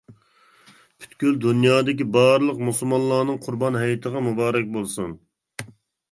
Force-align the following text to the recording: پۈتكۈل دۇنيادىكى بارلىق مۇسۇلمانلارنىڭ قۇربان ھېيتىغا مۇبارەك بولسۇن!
پۈتكۈل 1.01 1.35
دۇنيادىكى 1.41 2.07
بارلىق 2.15 2.63
مۇسۇلمانلارنىڭ 2.69 3.37
قۇربان 3.47 3.77
ھېيتىغا 3.81 4.23
مۇبارەك 4.29 4.71
بولسۇن! 4.79 5.13